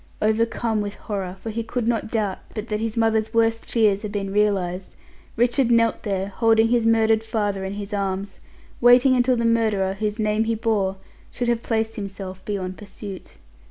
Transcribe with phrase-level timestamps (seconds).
[0.19, 4.11] Overcome with horror for he could not doubt but that his mother's worst fears had
[4.11, 4.95] been realized
[5.35, 8.39] Richard knelt there holding his murdered father in his arms,
[8.81, 10.97] waiting until the murderer, whose name he bore,
[11.29, 13.37] should have placed himself beyond pursuit.